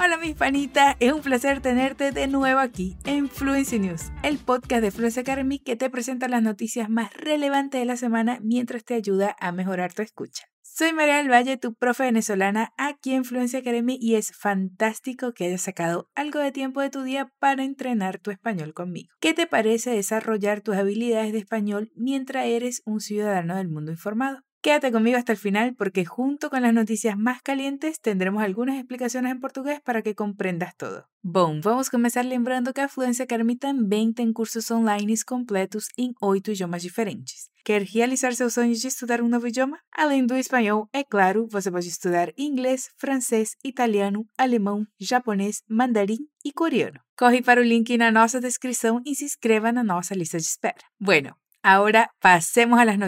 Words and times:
Hola 0.00 0.16
mis 0.16 0.36
panitas, 0.36 0.94
es 1.00 1.12
un 1.12 1.22
placer 1.22 1.60
tenerte 1.60 2.12
de 2.12 2.28
nuevo 2.28 2.60
aquí 2.60 2.96
en 3.04 3.28
Fluency 3.28 3.80
News, 3.80 4.12
el 4.22 4.38
podcast 4.38 4.80
de 4.80 4.92
Fluency 4.92 5.18
Academy 5.18 5.58
que 5.58 5.74
te 5.74 5.90
presenta 5.90 6.28
las 6.28 6.40
noticias 6.40 6.88
más 6.88 7.12
relevantes 7.14 7.80
de 7.80 7.84
la 7.84 7.96
semana 7.96 8.38
mientras 8.40 8.84
te 8.84 8.94
ayuda 8.94 9.34
a 9.40 9.50
mejorar 9.50 9.92
tu 9.92 10.02
escucha. 10.02 10.44
Soy 10.62 10.92
María 10.92 11.16
del 11.16 11.28
Valle, 11.28 11.56
tu 11.56 11.74
profe 11.74 12.04
venezolana 12.04 12.72
aquí 12.76 13.12
en 13.12 13.24
Fluency 13.24 13.56
Academy 13.56 13.98
y 14.00 14.14
es 14.14 14.30
fantástico 14.36 15.32
que 15.32 15.46
hayas 15.46 15.62
sacado 15.62 16.08
algo 16.14 16.38
de 16.38 16.52
tiempo 16.52 16.80
de 16.80 16.90
tu 16.90 17.02
día 17.02 17.32
para 17.40 17.64
entrenar 17.64 18.20
tu 18.20 18.30
español 18.30 18.74
conmigo. 18.74 19.12
¿Qué 19.18 19.34
te 19.34 19.48
parece 19.48 19.90
desarrollar 19.90 20.60
tus 20.60 20.76
habilidades 20.76 21.32
de 21.32 21.38
español 21.38 21.90
mientras 21.96 22.46
eres 22.46 22.82
un 22.84 23.00
ciudadano 23.00 23.56
del 23.56 23.68
mundo 23.68 23.90
informado? 23.90 24.44
Quédate 24.60 24.90
conmigo 24.90 25.16
hasta 25.16 25.32
el 25.32 25.38
final 25.38 25.74
porque 25.76 26.04
junto 26.04 26.50
con 26.50 26.62
las 26.62 26.74
noticias 26.74 27.16
más 27.16 27.40
calientes 27.42 28.00
tendremos 28.00 28.42
algunas 28.42 28.76
explicações 28.76 29.30
em 29.30 29.38
português 29.38 29.80
para 29.80 30.02
que 30.02 30.16
comprendas 30.16 30.74
todo. 30.76 31.04
Bom, 31.22 31.60
vamos 31.60 31.88
começar 31.88 32.24
lembrando 32.24 32.72
que 32.72 32.80
a 32.80 32.88
Fluência 32.88 33.22
Academy 33.22 33.56
também 33.56 34.12
tem 34.12 34.32
cursos 34.32 34.68
online 34.70 35.14
completos 35.24 35.86
em 35.96 36.12
oito 36.20 36.50
idiomas 36.50 36.82
diferentes. 36.82 37.48
Quer 37.64 37.82
realizar 37.82 38.34
seu 38.34 38.50
sonho 38.50 38.74
de 38.74 38.88
estudar 38.88 39.20
um 39.20 39.28
novo 39.28 39.46
idioma? 39.46 39.78
Além 39.94 40.26
do 40.26 40.34
espanhol, 40.34 40.88
é 40.92 41.04
claro, 41.04 41.46
você 41.50 41.70
pode 41.70 41.86
estudar 41.86 42.32
inglês, 42.36 42.88
francês, 42.96 43.54
italiano, 43.62 44.26
alemão, 44.36 44.84
japonês, 44.98 45.62
mandarim 45.68 46.18
e 46.44 46.50
coreano. 46.50 46.98
Corre 47.16 47.42
para 47.42 47.60
o 47.60 47.64
link 47.64 47.96
na 47.96 48.10
nossa 48.10 48.40
descrição 48.40 49.00
e 49.06 49.14
se 49.14 49.24
inscreva 49.24 49.70
na 49.70 49.84
nossa 49.84 50.14
lista 50.14 50.38
de 50.38 50.44
espera. 50.44 50.82
Bueno, 50.98 51.36
agora 51.62 52.10
passemos 52.20 52.78
a 52.78 52.84
las 52.84 52.98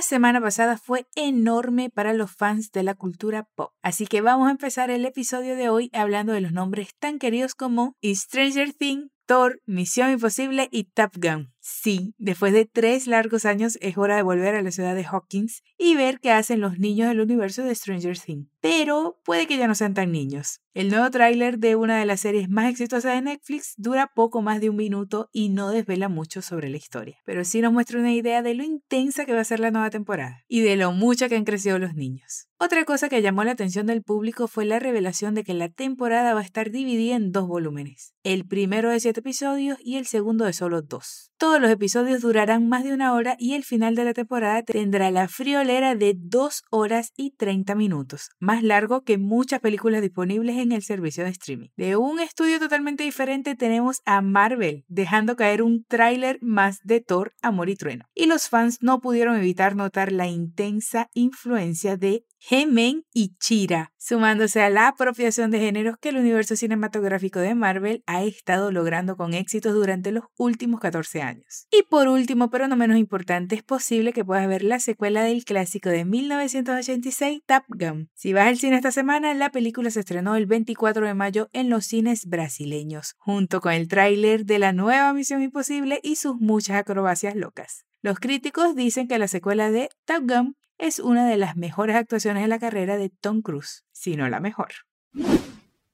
La 0.00 0.06
semana 0.06 0.40
pasada 0.40 0.78
fue 0.78 1.06
enorme 1.14 1.90
para 1.90 2.14
los 2.14 2.30
fans 2.34 2.72
de 2.72 2.82
la 2.82 2.94
cultura 2.94 3.46
pop, 3.54 3.74
así 3.82 4.06
que 4.06 4.22
vamos 4.22 4.48
a 4.48 4.52
empezar 4.52 4.88
el 4.88 5.04
episodio 5.04 5.56
de 5.56 5.68
hoy 5.68 5.90
hablando 5.92 6.32
de 6.32 6.40
los 6.40 6.52
nombres 6.52 6.94
tan 6.98 7.18
queridos 7.18 7.54
como 7.54 7.98
Stranger 8.02 8.72
Things, 8.72 9.10
Thor, 9.30 9.62
Misión 9.64 10.10
Imposible 10.10 10.68
y 10.72 10.90
Top 10.92 11.12
Gun. 11.14 11.52
Sí, 11.60 12.16
después 12.18 12.52
de 12.52 12.64
tres 12.64 13.06
largos 13.06 13.44
años 13.44 13.78
es 13.80 13.96
hora 13.96 14.16
de 14.16 14.24
volver 14.24 14.56
a 14.56 14.62
la 14.62 14.72
ciudad 14.72 14.96
de 14.96 15.04
Hawkins 15.04 15.62
y 15.78 15.94
ver 15.94 16.18
qué 16.18 16.32
hacen 16.32 16.60
los 16.60 16.80
niños 16.80 17.06
del 17.06 17.20
universo 17.20 17.62
de 17.62 17.72
Stranger 17.72 18.18
Things. 18.18 18.48
Pero 18.60 19.20
puede 19.24 19.46
que 19.46 19.56
ya 19.56 19.68
no 19.68 19.76
sean 19.76 19.94
tan 19.94 20.10
niños. 20.10 20.62
El 20.74 20.88
nuevo 20.88 21.08
tráiler 21.12 21.60
de 21.60 21.76
una 21.76 22.00
de 22.00 22.06
las 22.06 22.22
series 22.22 22.48
más 22.48 22.68
exitosas 22.68 23.14
de 23.14 23.22
Netflix 23.22 23.74
dura 23.76 24.10
poco 24.12 24.42
más 24.42 24.60
de 24.60 24.68
un 24.68 24.74
minuto 24.74 25.30
y 25.32 25.50
no 25.50 25.70
desvela 25.70 26.08
mucho 26.08 26.42
sobre 26.42 26.68
la 26.68 26.78
historia, 26.78 27.18
pero 27.24 27.44
sí 27.44 27.60
nos 27.60 27.72
muestra 27.72 28.00
una 28.00 28.12
idea 28.12 28.42
de 28.42 28.54
lo 28.54 28.64
intensa 28.64 29.26
que 29.26 29.34
va 29.34 29.42
a 29.42 29.44
ser 29.44 29.60
la 29.60 29.70
nueva 29.70 29.90
temporada 29.90 30.42
y 30.48 30.62
de 30.62 30.74
lo 30.74 30.90
mucho 30.90 31.28
que 31.28 31.36
han 31.36 31.44
crecido 31.44 31.78
los 31.78 31.94
niños. 31.94 32.49
Otra 32.62 32.84
cosa 32.84 33.08
que 33.08 33.22
llamó 33.22 33.42
la 33.42 33.52
atención 33.52 33.86
del 33.86 34.02
público 34.02 34.46
fue 34.46 34.66
la 34.66 34.78
revelación 34.78 35.34
de 35.34 35.44
que 35.44 35.54
la 35.54 35.70
temporada 35.70 36.34
va 36.34 36.40
a 36.40 36.44
estar 36.44 36.70
dividida 36.70 37.16
en 37.16 37.32
dos 37.32 37.48
volúmenes, 37.48 38.12
el 38.22 38.46
primero 38.46 38.90
de 38.90 39.00
siete 39.00 39.20
episodios 39.20 39.78
y 39.82 39.96
el 39.96 40.04
segundo 40.04 40.44
de 40.44 40.52
solo 40.52 40.82
dos. 40.82 41.30
Todos 41.38 41.58
los 41.58 41.70
episodios 41.70 42.20
durarán 42.20 42.68
más 42.68 42.84
de 42.84 42.92
una 42.92 43.14
hora 43.14 43.34
y 43.38 43.54
el 43.54 43.64
final 43.64 43.94
de 43.94 44.04
la 44.04 44.12
temporada 44.12 44.62
tendrá 44.62 45.10
la 45.10 45.26
friolera 45.26 45.94
de 45.94 46.14
2 46.14 46.64
horas 46.68 47.12
y 47.16 47.30
30 47.30 47.74
minutos, 47.76 48.28
más 48.38 48.62
largo 48.62 49.04
que 49.04 49.16
muchas 49.16 49.60
películas 49.60 50.02
disponibles 50.02 50.58
en 50.58 50.72
el 50.72 50.82
servicio 50.82 51.24
de 51.24 51.30
streaming. 51.30 51.68
De 51.78 51.96
un 51.96 52.20
estudio 52.20 52.58
totalmente 52.58 53.04
diferente 53.04 53.54
tenemos 53.54 54.02
a 54.04 54.20
Marvel, 54.20 54.84
dejando 54.86 55.34
caer 55.34 55.62
un 55.62 55.82
tráiler 55.84 56.36
más 56.42 56.80
de 56.84 57.00
Thor, 57.00 57.32
Amor 57.40 57.70
y 57.70 57.76
Trueno. 57.76 58.04
Y 58.14 58.26
los 58.26 58.50
fans 58.50 58.76
no 58.82 59.00
pudieron 59.00 59.38
evitar 59.38 59.76
notar 59.76 60.12
la 60.12 60.26
intensa 60.26 61.08
influencia 61.14 61.96
de 61.96 62.26
Hemen 62.48 63.04
y 63.12 63.36
Chira, 63.38 63.92
sumándose 63.98 64.62
a 64.62 64.70
la 64.70 64.88
apropiación 64.88 65.50
de 65.50 65.60
géneros 65.60 65.96
que 66.00 66.08
el 66.08 66.16
universo 66.16 66.56
cinematográfico 66.56 67.38
de 67.38 67.54
Marvel 67.54 68.02
ha 68.06 68.24
estado 68.24 68.72
logrando 68.72 69.16
con 69.16 69.34
éxitos 69.34 69.74
durante 69.74 70.10
los 70.10 70.24
últimos 70.38 70.80
14 70.80 71.22
años. 71.22 71.66
Y 71.70 71.82
por 71.82 72.08
último, 72.08 72.50
pero 72.50 72.66
no 72.66 72.76
menos 72.76 72.96
importante, 72.98 73.54
es 73.54 73.62
posible 73.62 74.12
que 74.12 74.24
puedas 74.24 74.48
ver 74.48 74.64
la 74.64 74.80
secuela 74.80 75.22
del 75.22 75.44
clásico 75.44 75.90
de 75.90 76.04
1986, 76.04 77.42
Top 77.46 77.64
Gun. 77.68 78.08
Si 78.14 78.32
vas 78.32 78.48
al 78.48 78.58
cine 78.58 78.76
esta 78.76 78.90
semana, 78.90 79.34
la 79.34 79.50
película 79.50 79.90
se 79.90 80.00
estrenó 80.00 80.36
el 80.36 80.46
24 80.46 81.06
de 81.06 81.14
mayo 81.14 81.50
en 81.52 81.68
los 81.68 81.86
cines 81.86 82.26
brasileños, 82.26 83.14
junto 83.18 83.60
con 83.60 83.72
el 83.72 83.88
tráiler 83.88 84.44
de 84.46 84.58
la 84.58 84.72
nueva 84.72 85.12
Misión 85.12 85.42
Imposible 85.42 86.00
y 86.02 86.16
sus 86.16 86.36
muchas 86.36 86.76
acrobacias 86.76 87.36
locas. 87.36 87.84
Los 88.02 88.18
críticos 88.18 88.74
dicen 88.74 89.08
que 89.08 89.18
la 89.18 89.28
secuela 89.28 89.70
de 89.70 89.90
Top 90.06 90.22
Gun 90.26 90.56
es 90.80 90.98
una 90.98 91.28
de 91.28 91.36
las 91.36 91.56
mejores 91.56 91.94
actuaciones 91.94 92.42
de 92.42 92.48
la 92.48 92.58
carreira 92.58 92.96
de 92.96 93.10
Tom 93.10 93.42
Cruise, 93.42 93.82
se 93.92 94.16
não 94.16 94.24
a 94.34 94.40
melhor. 94.40 94.72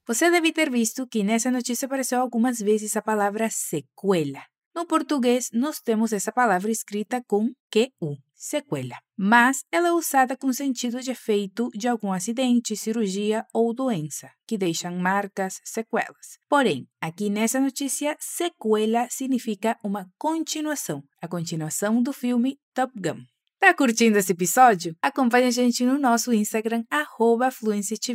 Você 0.07 0.31
deve 0.31 0.53
ter 0.53 0.71
visto 0.71 1.05
que 1.07 1.23
nessa 1.23 1.51
notícia 1.51 1.85
apareceu 1.85 2.21
algumas 2.21 2.59
vezes 2.59 2.95
a 2.95 3.01
palavra 3.01 3.49
sequela. 3.49 4.45
No 4.73 4.85
português, 4.85 5.49
nós 5.51 5.81
temos 5.81 6.13
essa 6.13 6.31
palavra 6.31 6.71
escrita 6.71 7.21
com 7.27 7.51
QU, 7.69 8.15
sequela, 8.33 8.97
mas 9.17 9.65
ela 9.69 9.89
é 9.89 9.91
usada 9.91 10.37
com 10.37 10.53
sentido 10.53 11.01
de 11.01 11.11
efeito 11.11 11.69
de 11.73 11.89
algum 11.89 12.13
acidente, 12.13 12.77
cirurgia 12.77 13.45
ou 13.53 13.73
doença, 13.73 14.31
que 14.47 14.57
deixam 14.57 14.95
marcas, 14.95 15.59
sequelas. 15.65 16.37
Porém, 16.47 16.87
aqui 17.01 17.29
nessa 17.29 17.59
notícia, 17.59 18.15
sequela 18.19 19.09
significa 19.09 19.77
uma 19.83 20.07
continuação, 20.17 21.03
a 21.21 21.27
continuação 21.27 22.01
do 22.01 22.13
filme 22.13 22.57
Top 22.73 22.93
Gun. 22.95 23.36
Tá 23.59 23.73
curtindo 23.73 24.19
esse 24.19 24.33
episódio? 24.33 24.95
Acompanhe 25.01 25.47
a 25.47 25.51
gente 25.51 25.83
no 25.83 25.97
nosso 25.97 26.31
Instagram, 26.31 26.83
arroba 26.91 27.49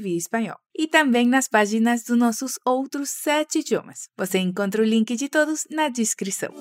Espanhol. 0.05 0.57
E 0.73 0.87
também 0.87 1.27
nas 1.27 1.49
páginas 1.49 2.05
dos 2.05 2.17
nossos 2.17 2.53
outros 2.65 3.11
sete 3.11 3.59
idiomas. 3.59 4.09
Você 4.17 4.39
encontra 4.39 4.81
o 4.81 4.85
link 4.85 5.17
de 5.17 5.29
todos 5.29 5.67
na 5.69 5.89
descrição. 5.89 6.55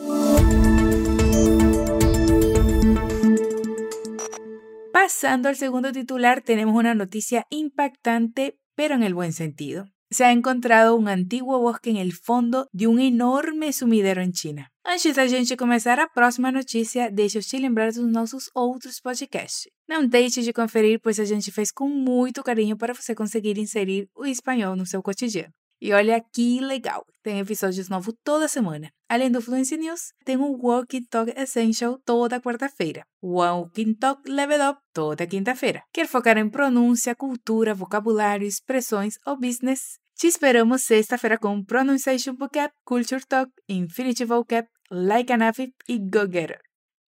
Pasando 4.92 5.48
al 5.48 5.56
segundo 5.56 5.92
titular, 5.92 6.42
tenemos 6.42 6.76
una 6.76 6.96
noticia 6.96 7.46
impactante, 7.52 8.58
pero 8.76 8.96
en 8.96 9.04
el 9.04 9.14
buen 9.14 9.32
sentido. 9.32 9.86
Se 10.14 10.26
ha 10.26 10.34
encontrado 10.34 10.98
un 10.98 11.08
antiguo 11.08 11.58
bosque 11.60 11.90
en 11.90 11.96
el 11.96 12.12
fondo 12.12 12.68
de 12.74 12.86
un 12.86 13.00
enorme 13.00 13.72
sumidero 13.72 14.22
en 14.22 14.34
China. 14.34 14.70
Antes 14.84 15.16
da 15.16 15.26
gente 15.26 15.56
começar 15.56 16.02
a 16.02 16.10
próxima 16.10 16.52
notícia, 16.52 17.10
deixa 17.10 17.38
eu 17.38 17.42
te 17.42 17.58
lembrar 17.58 17.94
dos 17.94 18.12
nossos 18.12 18.50
outros 18.54 19.00
podcasts. 19.00 19.70
Não 19.88 20.06
deixe 20.06 20.42
de 20.42 20.52
conferir, 20.52 21.00
pois 21.02 21.18
a 21.18 21.24
gente 21.24 21.50
fez 21.50 21.72
com 21.72 21.88
muito 21.88 22.44
carinho 22.44 22.76
para 22.76 22.94
você 22.94 23.16
conseguir 23.16 23.58
inserir 23.58 24.10
o 24.14 24.26
espanhol 24.26 24.76
no 24.76 24.86
seu 24.86 25.02
cotidiano. 25.02 25.54
E 25.80 25.94
olha 25.94 26.22
que 26.34 26.60
legal! 26.60 27.06
Tem 27.24 27.40
episódios 27.40 27.88
novos 27.88 28.14
toda 28.22 28.50
semana. 28.50 28.92
Além 29.12 29.30
do 29.30 29.42
Fluency 29.42 29.76
News, 29.76 30.14
tem 30.24 30.38
o 30.38 30.58
Walking 30.58 31.04
Talk 31.04 31.34
Essential 31.36 32.00
toda 32.06 32.40
quarta-feira. 32.40 33.04
Walking 33.22 33.94
Talk 33.96 34.22
Level 34.26 34.70
Up 34.70 34.80
toda 34.94 35.28
quinta-feira. 35.28 35.84
Quer 35.92 36.08
focar 36.08 36.38
em 36.38 36.50
pronúncia, 36.50 37.14
cultura, 37.14 37.74
vocabulário, 37.74 38.48
expressões 38.48 39.16
ou 39.26 39.38
business? 39.38 40.00
Te 40.16 40.28
esperamos 40.28 40.84
sexta-feira 40.84 41.38
com 41.38 41.62
Pronunciation 41.62 42.38
Vocab, 42.38 42.72
Culture 42.86 43.22
Talk, 43.28 43.52
Infinity 43.68 44.24
Vocab, 44.24 44.70
Like 44.90 45.34
an 45.34 45.42
Aphid 45.42 45.72
y 45.90 46.00
Go 46.00 46.32
Getter. 46.32 46.62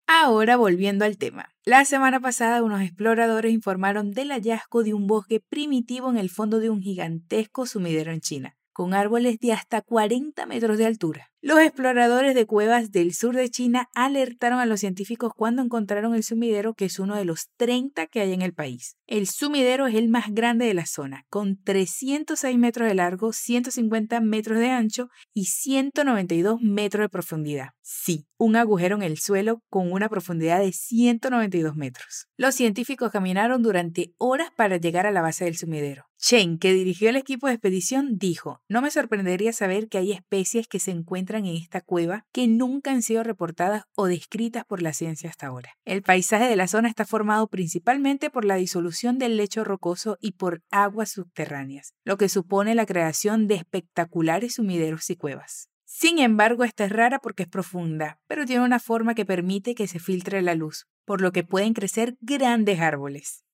Ahora 0.06 0.56
volviendo 0.56 1.04
al 1.04 1.18
tema. 1.18 1.50
La 1.66 1.84
semana 1.84 2.20
pasada 2.20 2.62
unos 2.62 2.84
exploradores 2.84 3.52
informaron 3.52 4.12
del 4.12 4.30
hallazgo 4.30 4.84
de 4.84 4.94
un 4.94 5.08
bosque 5.08 5.40
primitivo 5.40 6.12
en 6.12 6.18
el 6.18 6.30
fondo 6.30 6.60
de 6.60 6.70
un 6.70 6.80
gigantesco 6.80 7.66
sumidero 7.66 8.12
en 8.12 8.22
China, 8.22 8.56
con 8.72 8.94
árboles 8.94 9.40
de 9.40 9.54
hasta 9.54 9.82
40 9.82 10.46
metros 10.46 10.78
de 10.78 10.86
altura. 10.86 11.32
Los 11.48 11.60
exploradores 11.60 12.36
de 12.36 12.46
cuevas 12.46 12.92
del 12.92 13.14
sur 13.14 13.34
de 13.34 13.50
China 13.50 13.88
alertaron 13.96 14.60
a 14.60 14.66
los 14.66 14.82
científicos 14.82 15.32
cuando 15.34 15.62
encontraron 15.62 16.14
el 16.14 16.22
sumidero, 16.22 16.74
que 16.74 16.84
es 16.84 17.00
uno 17.00 17.16
de 17.16 17.24
los 17.24 17.48
30 17.56 18.08
que 18.08 18.20
hay 18.20 18.34
en 18.34 18.42
el 18.42 18.54
país. 18.54 18.98
El 19.08 19.28
sumidero 19.28 19.88
es 19.88 19.96
el 19.96 20.10
más 20.10 20.26
grande 20.30 20.66
de 20.66 20.74
la 20.74 20.86
zona, 20.86 21.24
con 21.30 21.56
306 21.64 22.58
metros 22.58 22.90
de 22.90 22.96
largo, 22.96 23.32
150 23.32 24.20
metros 24.20 24.60
de 24.60 24.72
ancho 24.72 25.08
y 25.34 25.46
192 25.46 26.60
metros 26.60 27.06
de 27.06 27.10
profundidad. 27.10 27.70
Sí, 27.82 28.27
un 28.38 28.56
agujero 28.56 28.96
en 28.96 29.04
el 29.04 29.18
suelo 29.18 29.62
con 29.70 29.92
una 29.92 30.10
profundidad 30.10 30.60
de 30.60 30.72
192 30.72 31.76
metros. 31.76 32.28
Los 32.38 32.56
científicos 32.56 33.12
caminaron 33.12 33.64
durante 33.64 34.14
horas 34.18 34.50
para 34.56 34.78
llegar 34.78 35.06
a 35.06 35.12
la 35.12 35.22
base 35.22 35.46
del 35.46 35.58
sumidero. 35.58 36.06
Chen, 36.20 36.58
que 36.58 36.74
dirigió 36.74 37.10
el 37.10 37.16
equipo 37.16 37.48
de 37.48 37.54
expedición, 37.54 38.18
dijo, 38.18 38.62
no 38.68 38.82
me 38.82 38.90
sorprendería 38.90 39.54
saber 39.54 39.88
que 39.88 40.00
hay 40.00 40.12
especies 40.12 40.68
que 40.68 40.80
se 40.80 40.92
encuentran 40.92 41.46
en 41.46 41.56
esta 41.56 41.82
cueva 41.82 42.26
que 42.32 42.48
nunca 42.48 42.92
han 42.92 43.04
sido 43.04 43.24
reportadas 43.24 43.84
o 43.96 44.08
descritas 44.08 44.66
por 44.66 44.82
la 44.82 44.94
ciencia 44.94 45.30
hasta 45.30 45.48
ahora. 45.48 45.74
El 45.86 46.02
paisaje 46.02 46.46
de 46.46 46.56
la 46.56 46.68
zona 46.68 46.90
está 46.90 47.06
formado 47.06 47.48
principalmente 47.48 48.30
por 48.32 48.46
la 48.46 48.56
disolución 48.56 49.20
del 49.20 49.38
lecho 49.38 49.64
rocoso 49.64 50.18
y 50.20 50.32
por 50.32 50.64
aguas 50.72 51.12
subterráneas, 51.12 51.94
lo 52.04 52.18
que 52.18 52.30
supone 52.30 52.74
la 52.74 52.88
creación 52.88 53.48
de 53.48 53.56
espectaculares 53.56 54.56
sumideros 54.56 55.10
y 55.12 55.16
cuevas. 55.16 55.70
Sin 55.90 56.20
embargo, 56.20 56.66
esta 56.66 56.84
es 56.84 56.92
rara 56.92 57.20
porque 57.20 57.44
es 57.44 57.50
profunda, 57.50 58.20
pero 58.28 58.46
tiene 58.46 58.66
una 58.66 58.78
forma 58.78 59.16
que 59.16 59.26
permite 59.26 59.74
que 59.74 59.88
se 59.88 60.00
filtre 60.00 60.42
la 60.42 60.54
luz, 60.54 60.86
por 61.06 61.22
lo 61.22 61.32
que 61.32 61.46
pueden 61.46 61.74
crecer 61.74 62.18
grandes 62.20 62.82
árboles. 62.82 63.46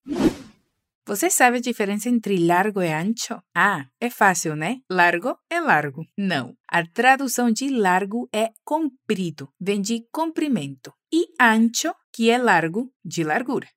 Você 1.06 1.30
sabe 1.30 1.58
a 1.58 1.62
diferença 1.62 2.10
entre 2.10 2.40
largo 2.40 2.82
e 2.82 2.92
ancho? 2.92 3.44
Ah, 3.54 3.86
é 4.00 4.10
fácil, 4.10 4.56
né? 4.56 4.82
Largo 4.90 5.38
é 5.48 5.60
largo. 5.60 6.08
Não. 6.18 6.58
A 6.68 6.84
tradução 6.88 7.52
de 7.52 7.70
largo 7.70 8.28
é 8.34 8.52
comprido, 8.64 9.54
vem 9.60 9.82
de 9.82 10.08
comprimento. 10.12 10.92
E 11.12 11.28
ancho, 11.40 11.94
que 12.12 12.32
é 12.32 12.38
largo, 12.38 12.92
de 13.06 13.24
largura. 13.24 13.68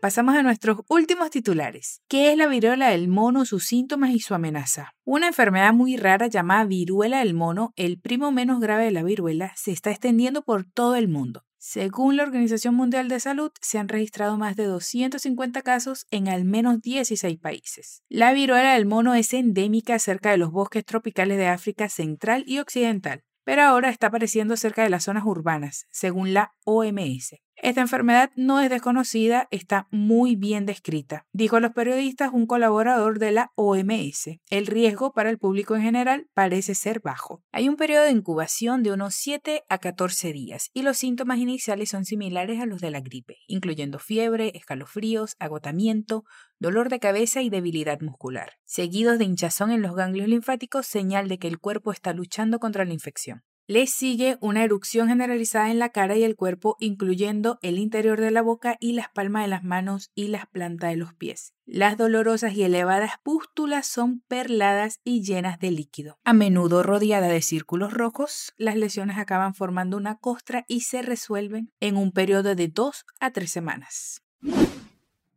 Pasamos 0.00 0.34
a 0.34 0.42
nuestros 0.42 0.78
últimos 0.88 1.28
titulares. 1.28 2.00
¿Qué 2.08 2.32
es 2.32 2.38
la 2.38 2.46
viruela 2.46 2.88
del 2.88 3.08
mono, 3.08 3.44
sus 3.44 3.66
síntomas 3.66 4.12
y 4.12 4.20
su 4.20 4.32
amenaza? 4.32 4.94
Una 5.04 5.26
enfermedad 5.26 5.74
muy 5.74 5.98
rara 5.98 6.26
llamada 6.26 6.64
viruela 6.64 7.18
del 7.18 7.34
mono, 7.34 7.74
el 7.76 8.00
primo 8.00 8.32
menos 8.32 8.60
grave 8.60 8.84
de 8.84 8.92
la 8.92 9.02
viruela, 9.02 9.52
se 9.56 9.72
está 9.72 9.90
extendiendo 9.90 10.42
por 10.42 10.64
todo 10.64 10.96
el 10.96 11.08
mundo. 11.08 11.44
Según 11.58 12.16
la 12.16 12.22
Organización 12.22 12.76
Mundial 12.76 13.08
de 13.08 13.20
Salud, 13.20 13.50
se 13.60 13.78
han 13.78 13.88
registrado 13.88 14.38
más 14.38 14.56
de 14.56 14.64
250 14.64 15.60
casos 15.60 16.06
en 16.10 16.28
al 16.28 16.46
menos 16.46 16.80
16 16.80 17.38
países. 17.38 18.02
La 18.08 18.32
viruela 18.32 18.72
del 18.72 18.86
mono 18.86 19.14
es 19.14 19.34
endémica 19.34 19.98
cerca 19.98 20.30
de 20.30 20.38
los 20.38 20.50
bosques 20.50 20.86
tropicales 20.86 21.36
de 21.36 21.48
África 21.48 21.90
Central 21.90 22.44
y 22.46 22.60
Occidental, 22.60 23.22
pero 23.44 23.62
ahora 23.62 23.90
está 23.90 24.06
apareciendo 24.06 24.56
cerca 24.56 24.82
de 24.82 24.88
las 24.88 25.04
zonas 25.04 25.24
urbanas, 25.26 25.86
según 25.90 26.32
la 26.32 26.54
OMS. 26.64 27.34
Esta 27.62 27.82
enfermedad 27.82 28.30
no 28.36 28.58
es 28.60 28.70
desconocida, 28.70 29.46
está 29.50 29.86
muy 29.90 30.34
bien 30.34 30.64
descrita, 30.64 31.26
dijo 31.32 31.56
a 31.56 31.60
los 31.60 31.72
periodistas 31.72 32.30
un 32.32 32.46
colaborador 32.46 33.18
de 33.18 33.32
la 33.32 33.52
OMS. 33.54 34.40
El 34.48 34.66
riesgo 34.66 35.12
para 35.12 35.28
el 35.28 35.36
público 35.36 35.76
en 35.76 35.82
general 35.82 36.26
parece 36.32 36.74
ser 36.74 37.00
bajo. 37.00 37.42
Hay 37.52 37.68
un 37.68 37.76
periodo 37.76 38.04
de 38.04 38.12
incubación 38.12 38.82
de 38.82 38.92
unos 38.92 39.14
7 39.14 39.64
a 39.68 39.76
14 39.76 40.32
días 40.32 40.70
y 40.72 40.82
los 40.82 40.96
síntomas 40.96 41.38
iniciales 41.38 41.90
son 41.90 42.06
similares 42.06 42.62
a 42.62 42.66
los 42.66 42.80
de 42.80 42.90
la 42.90 43.00
gripe, 43.00 43.36
incluyendo 43.46 43.98
fiebre, 43.98 44.52
escalofríos, 44.54 45.36
agotamiento, 45.38 46.24
dolor 46.58 46.88
de 46.88 46.98
cabeza 46.98 47.42
y 47.42 47.50
debilidad 47.50 48.00
muscular, 48.00 48.54
seguidos 48.64 49.18
de 49.18 49.26
hinchazón 49.26 49.70
en 49.70 49.82
los 49.82 49.94
ganglios 49.94 50.28
linfáticos, 50.28 50.86
señal 50.86 51.28
de 51.28 51.38
que 51.38 51.48
el 51.48 51.58
cuerpo 51.58 51.92
está 51.92 52.14
luchando 52.14 52.58
contra 52.58 52.86
la 52.86 52.94
infección. 52.94 53.42
Le 53.70 53.86
sigue 53.86 54.36
una 54.40 54.64
erupción 54.64 55.06
generalizada 55.06 55.70
en 55.70 55.78
la 55.78 55.90
cara 55.90 56.16
y 56.16 56.24
el 56.24 56.34
cuerpo, 56.34 56.76
incluyendo 56.80 57.60
el 57.62 57.78
interior 57.78 58.20
de 58.20 58.32
la 58.32 58.42
boca 58.42 58.76
y 58.80 58.94
las 58.94 59.10
palmas 59.10 59.44
de 59.44 59.48
las 59.48 59.62
manos 59.62 60.10
y 60.16 60.26
las 60.26 60.48
plantas 60.48 60.90
de 60.90 60.96
los 60.96 61.14
pies. 61.14 61.54
Las 61.66 61.96
dolorosas 61.96 62.54
y 62.54 62.64
elevadas 62.64 63.12
pústulas 63.22 63.86
son 63.86 64.22
perladas 64.26 64.98
y 65.04 65.22
llenas 65.22 65.60
de 65.60 65.70
líquido. 65.70 66.18
A 66.24 66.32
menudo 66.32 66.82
rodeada 66.82 67.28
de 67.28 67.42
círculos 67.42 67.92
rojos, 67.92 68.54
las 68.56 68.74
lesiones 68.74 69.18
acaban 69.18 69.54
formando 69.54 69.96
una 69.96 70.18
costra 70.18 70.64
y 70.66 70.80
se 70.80 71.02
resuelven 71.02 71.72
en 71.78 71.96
un 71.96 72.10
periodo 72.10 72.56
de 72.56 72.66
dos 72.66 73.06
a 73.20 73.30
tres 73.30 73.52
semanas. 73.52 74.24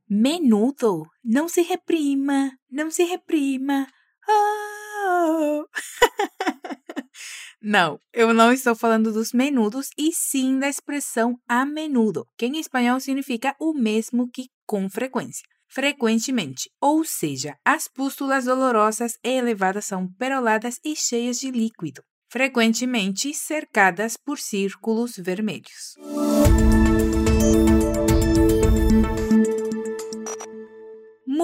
Menudo, 0.08 1.12
no 1.22 1.50
se 1.50 1.66
reprima, 1.70 2.60
no 2.68 2.90
se 2.90 3.06
reprima. 3.06 3.94
Oh. 4.28 5.68
Não, 7.66 7.98
eu 8.12 8.34
não 8.34 8.52
estou 8.52 8.76
falando 8.76 9.14
dos 9.14 9.32
menudos 9.32 9.88
e 9.98 10.12
sim 10.12 10.60
da 10.60 10.68
expressão 10.68 11.38
a 11.48 11.66
menudo, 11.66 12.26
que 12.38 12.46
em 12.46 12.60
espanhol 12.60 13.00
significa 13.00 13.56
o 13.58 13.74
mesmo 13.74 14.30
que 14.30 14.50
com 14.68 14.90
frequência. 14.90 15.48
Frequentemente, 15.70 16.70
ou 16.82 17.06
seja, 17.06 17.56
as 17.64 17.88
pústulas 17.88 18.44
dolorosas 18.44 19.14
e 19.24 19.30
elevadas 19.30 19.86
são 19.86 20.10
peroladas 20.20 20.78
e 20.84 20.94
cheias 20.94 21.40
de 21.40 21.52
líquido, 21.52 22.04
frequentemente 22.30 23.34
cercadas 23.34 24.18
por 24.18 24.38
círculos 24.38 25.14
vermelhos. 25.16 25.96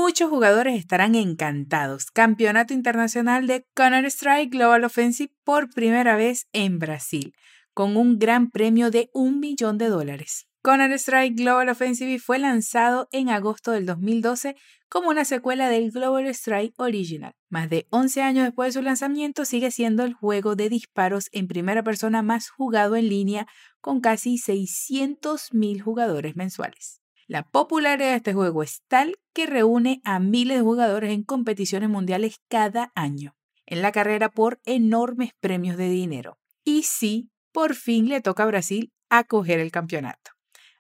Muchos 0.10 0.32
jugadores 0.32 0.76
estarán 0.76 1.14
encantados. 1.14 2.10
Campeonato 2.10 2.74
Internacional 2.74 3.46
de 3.46 3.68
Counter-Strike 3.76 4.52
Global 4.52 4.84
Offensive 4.84 5.32
por 5.44 5.70
primera 5.70 6.16
vez 6.16 6.48
en 6.52 6.80
Brasil, 6.80 7.36
con 7.76 7.96
un 7.96 8.18
gran 8.18 8.50
premio 8.50 8.90
de 8.90 9.12
un 9.14 9.40
millón 9.40 9.78
de 9.78 9.88
dólares. 9.88 10.48
Counter-Strike 10.64 11.38
Global 11.38 11.70
Offensive 11.70 12.18
fue 12.18 12.40
lanzado 12.40 13.08
en 13.12 13.30
agosto 13.30 13.70
del 13.70 13.86
2012 13.86 14.56
como 14.90 15.10
una 15.10 15.26
secuela 15.26 15.70
del 15.70 15.92
Global 15.92 16.26
Strike 16.26 16.74
Original. 16.78 17.36
Más 17.48 17.70
de 17.70 17.86
11 17.92 18.24
años 18.24 18.46
después 18.46 18.74
de 18.74 18.80
su 18.80 18.84
lanzamiento, 18.84 19.46
sigue 19.46 19.70
siendo 19.70 20.04
el 20.04 20.16
juego 20.16 20.56
de 20.56 20.70
disparos 20.70 21.30
en 21.34 21.48
primera 21.48 21.84
persona 21.84 22.24
más 22.24 22.50
jugado 22.50 22.96
en 22.96 23.10
línea, 23.10 23.46
con 23.80 24.02
casi 24.02 24.40
600.000 24.40 25.82
jugadores 25.84 26.36
mensuales. 26.36 26.99
La 27.30 27.44
popularidad 27.44 28.10
de 28.10 28.16
este 28.16 28.34
juego 28.34 28.64
es 28.64 28.82
tal 28.88 29.20
que 29.34 29.46
reúne 29.46 30.02
a 30.04 30.18
miles 30.18 30.58
de 30.58 30.64
jugadores 30.64 31.12
en 31.12 31.22
competiciones 31.22 31.88
mundiales 31.88 32.42
cada 32.48 32.92
año, 32.96 33.36
en 33.68 33.84
la 33.84 33.92
carrera 33.92 34.30
por 34.30 34.60
enormes 34.66 35.34
premios 35.40 35.78
de 35.78 35.90
dinero. 35.90 36.40
Y 36.64 36.82
sí, 36.82 37.30
por 37.52 37.76
fin 37.76 38.10
le 38.10 38.22
toca 38.22 38.42
a 38.42 38.48
Brasil 38.48 38.92
acoger 39.10 39.60
el 39.60 39.70
campeonato. 39.70 40.32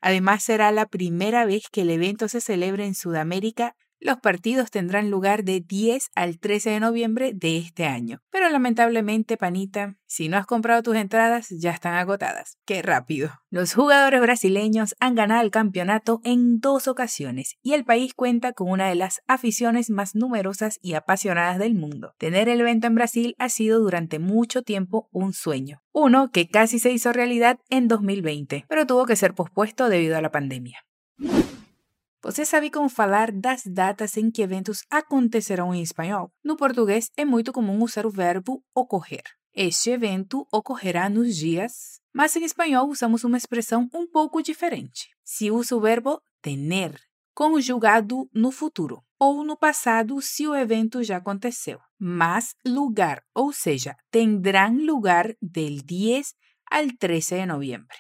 Además, 0.01 0.41
será 0.43 0.71
la 0.71 0.87
primera 0.87 1.45
vez 1.45 1.65
que 1.71 1.81
el 1.81 1.91
evento 1.91 2.27
se 2.27 2.41
celebre 2.41 2.87
en 2.87 2.95
Sudamérica 2.95 3.75
los 3.99 4.17
partidos 4.19 4.71
tendrán 4.71 5.09
lugar 5.09 5.43
de 5.43 5.59
10 5.61 6.09
al 6.15 6.39
13 6.39 6.71
de 6.71 6.79
noviembre 6.79 7.33
de 7.33 7.57
este 7.57 7.85
año. 7.85 8.21
Pero 8.31 8.49
lamentablemente, 8.49 9.37
panita, 9.37 9.95
si 10.05 10.29
no 10.29 10.37
has 10.37 10.45
comprado 10.45 10.81
tus 10.83 10.95
entradas, 10.95 11.49
ya 11.49 11.71
están 11.71 11.95
agotadas. 11.95 12.57
¡Qué 12.65 12.81
rápido! 12.81 13.31
Los 13.49 13.73
jugadores 13.73 14.21
brasileños 14.21 14.95
han 14.99 15.15
ganado 15.15 15.41
el 15.41 15.51
campeonato 15.51 16.21
en 16.23 16.59
dos 16.59 16.87
ocasiones 16.87 17.57
y 17.61 17.73
el 17.73 17.83
país 17.83 18.13
cuenta 18.13 18.53
con 18.53 18.69
una 18.69 18.87
de 18.87 18.95
las 18.95 19.21
aficiones 19.27 19.89
más 19.89 20.15
numerosas 20.15 20.79
y 20.81 20.93
apasionadas 20.93 21.59
del 21.59 21.75
mundo. 21.75 22.13
Tener 22.17 22.49
el 22.49 22.61
evento 22.61 22.87
en 22.87 22.95
Brasil 22.95 23.35
ha 23.37 23.49
sido 23.49 23.79
durante 23.79 24.19
mucho 24.19 24.63
tiempo 24.63 25.09
un 25.11 25.33
sueño. 25.33 25.81
Uno 25.91 26.31
que 26.31 26.47
casi 26.47 26.79
se 26.79 26.91
hizo 26.91 27.11
realidad 27.11 27.59
en 27.69 27.87
2020, 27.87 28.65
pero 28.69 28.87
tuvo 28.87 29.05
que 29.05 29.15
ser 29.15 29.33
pospuesto 29.33 29.89
debido 29.89 30.17
a 30.17 30.21
la 30.21 30.31
pandemia. 30.31 30.85
Você 32.21 32.43
sabe 32.43 32.69
como 32.69 32.89
falar 32.89 33.31
das 33.31 33.63
datas 33.65 34.17
em 34.17 34.29
que 34.29 34.41
eventos 34.41 34.83
acontecerão 34.91 35.73
em 35.73 35.81
espanhol? 35.81 36.29
No 36.43 36.57
português 36.57 37.09
é 37.15 37.23
muito 37.23 37.53
comum 37.53 37.81
usar 37.81 38.05
o 38.05 38.11
verbo 38.11 38.61
ocorrer. 38.75 39.23
Este 39.55 39.91
evento 39.91 40.45
ocorrerá 40.51 41.09
nos 41.09 41.35
dias, 41.37 42.01
mas 42.13 42.35
em 42.35 42.43
espanhol 42.43 42.89
usamos 42.89 43.23
uma 43.23 43.37
expressão 43.37 43.89
um 43.93 44.05
pouco 44.05 44.43
diferente. 44.43 45.07
Se 45.23 45.49
usa 45.49 45.75
o 45.77 45.79
verbo 45.79 46.21
tener, 46.41 46.99
conjugado 47.33 48.29
no 48.33 48.51
futuro, 48.51 49.01
ou 49.17 49.41
no 49.45 49.57
passado 49.57 50.21
se 50.21 50.45
o 50.45 50.53
evento 50.53 51.01
já 51.01 51.17
aconteceu. 51.17 51.79
Mas 51.97 52.53
lugar, 52.65 53.23
ou 53.33 53.53
seja, 53.53 53.95
tendrán 54.11 54.85
lugar 54.85 55.35
del 55.41 55.81
10 55.85 56.35
al 56.69 56.97
13 56.99 57.35
de 57.35 57.45
noviembre. 57.45 57.97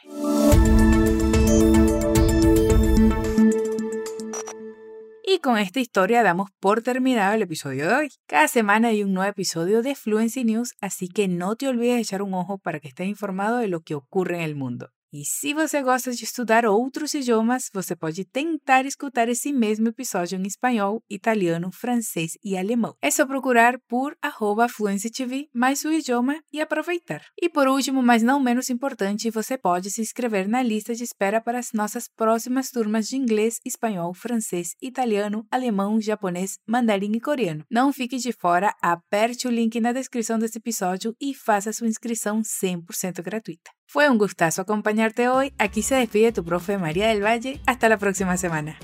Y 5.39 5.41
con 5.41 5.57
esta 5.57 5.79
historia 5.79 6.21
damos 6.21 6.51
por 6.59 6.81
terminado 6.81 7.33
el 7.33 7.41
episodio 7.41 7.87
de 7.87 7.95
hoy. 7.95 8.11
Cada 8.27 8.49
semana 8.49 8.89
hay 8.89 9.03
un 9.03 9.13
nuevo 9.13 9.31
episodio 9.31 9.81
de 9.81 9.95
Fluency 9.95 10.43
News, 10.43 10.73
así 10.81 11.07
que 11.07 11.29
no 11.29 11.55
te 11.55 11.69
olvides 11.69 11.95
de 11.95 12.01
echar 12.01 12.21
un 12.21 12.33
ojo 12.33 12.57
para 12.57 12.81
que 12.81 12.89
estés 12.89 13.07
informado 13.07 13.59
de 13.59 13.69
lo 13.69 13.79
que 13.79 13.95
ocurre 13.95 14.35
en 14.35 14.41
el 14.41 14.57
mundo. 14.57 14.89
E 15.11 15.25
se 15.25 15.55
você 15.55 15.81
gosta 15.81 16.11
de 16.11 16.23
estudar 16.23 16.67
outros 16.67 17.15
idiomas, 17.15 17.67
você 17.73 17.95
pode 17.95 18.23
tentar 18.25 18.85
escutar 18.85 19.27
esse 19.27 19.51
mesmo 19.51 19.87
episódio 19.87 20.37
em 20.37 20.45
espanhol, 20.45 21.01
italiano, 21.09 21.71
francês 21.71 22.33
e 22.43 22.55
alemão. 22.55 22.95
É 23.01 23.09
só 23.09 23.25
procurar 23.25 23.79
por 23.87 24.15
arroba 24.21 24.69
Fluency 24.69 25.09
TV 25.09 25.47
mais 25.51 25.83
o 25.83 25.91
idioma 25.91 26.39
e 26.53 26.61
aproveitar. 26.61 27.23
E 27.41 27.49
por 27.49 27.67
último, 27.67 28.03
mas 28.03 28.21
não 28.21 28.39
menos 28.39 28.69
importante, 28.69 29.31
você 29.31 29.57
pode 29.57 29.89
se 29.89 29.99
inscrever 29.99 30.47
na 30.47 30.61
lista 30.61 30.93
de 30.93 31.03
espera 31.03 31.41
para 31.41 31.57
as 31.57 31.73
nossas 31.73 32.07
próximas 32.07 32.69
turmas 32.69 33.07
de 33.07 33.15
inglês, 33.15 33.57
espanhol, 33.65 34.13
francês, 34.13 34.75
italiano, 34.79 35.43
alemão, 35.49 35.99
japonês, 35.99 36.59
mandarim 36.67 37.13
e 37.15 37.19
coreano. 37.19 37.65
Não 37.67 37.91
fique 37.91 38.17
de 38.17 38.31
fora, 38.31 38.75
aperte 38.79 39.47
o 39.47 39.51
link 39.51 39.79
na 39.79 39.91
descrição 39.91 40.37
desse 40.37 40.59
episódio 40.59 41.15
e 41.19 41.33
faça 41.33 41.73
sua 41.73 41.87
inscrição 41.87 42.41
100% 42.41 43.23
gratuita. 43.23 43.78
Fue 43.91 44.07
un 44.07 44.19
gustazo 44.19 44.61
acompañarte 44.61 45.29
hoy. 45.29 45.51
Aquí 45.57 45.81
se 45.81 45.95
despide 45.95 46.31
tu 46.31 46.45
profe 46.45 46.77
María 46.77 47.07
del 47.07 47.23
Valle. 47.25 47.59
Hasta 47.65 47.89
la 47.89 47.97
próxima 47.97 48.37
semana. 48.37 48.77